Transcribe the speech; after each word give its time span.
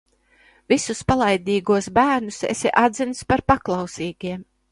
Visus 0.71 1.01
palaidnīgos 1.11 1.89
bērnus 1.99 2.41
esi 2.55 2.73
atzinis 2.85 3.23
par 3.33 3.47
paklausīgiem! 3.53 4.43